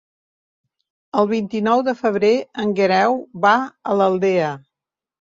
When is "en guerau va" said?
2.65-3.57